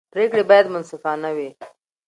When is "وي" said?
1.37-1.49